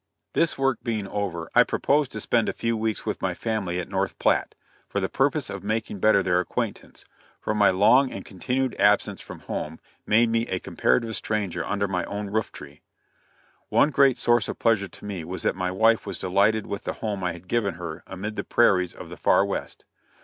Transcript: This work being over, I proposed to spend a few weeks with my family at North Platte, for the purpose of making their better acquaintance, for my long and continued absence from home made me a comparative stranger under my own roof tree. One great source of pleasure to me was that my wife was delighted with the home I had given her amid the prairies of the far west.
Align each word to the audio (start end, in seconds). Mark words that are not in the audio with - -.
This 0.33 0.57
work 0.57 0.79
being 0.81 1.07
over, 1.07 1.47
I 1.53 1.61
proposed 1.61 2.11
to 2.13 2.19
spend 2.21 2.49
a 2.49 2.53
few 2.53 2.75
weeks 2.75 3.05
with 3.05 3.21
my 3.21 3.35
family 3.35 3.79
at 3.79 3.87
North 3.87 4.17
Platte, 4.17 4.55
for 4.87 4.99
the 4.99 5.07
purpose 5.09 5.47
of 5.47 5.61
making 5.63 5.99
their 5.99 6.13
better 6.23 6.39
acquaintance, 6.39 7.05
for 7.39 7.53
my 7.53 7.69
long 7.69 8.11
and 8.11 8.25
continued 8.25 8.75
absence 8.79 9.21
from 9.21 9.41
home 9.41 9.79
made 10.07 10.29
me 10.31 10.47
a 10.47 10.59
comparative 10.59 11.15
stranger 11.15 11.63
under 11.63 11.87
my 11.87 12.03
own 12.05 12.31
roof 12.31 12.51
tree. 12.51 12.81
One 13.69 13.91
great 13.91 14.17
source 14.17 14.47
of 14.47 14.57
pleasure 14.57 14.87
to 14.87 15.05
me 15.05 15.23
was 15.23 15.43
that 15.43 15.55
my 15.55 15.69
wife 15.69 16.07
was 16.07 16.17
delighted 16.17 16.65
with 16.65 16.85
the 16.85 16.93
home 16.93 17.23
I 17.23 17.33
had 17.33 17.47
given 17.47 17.75
her 17.75 18.01
amid 18.07 18.37
the 18.37 18.43
prairies 18.43 18.95
of 18.95 19.09
the 19.09 19.17
far 19.17 19.45
west. 19.45 19.85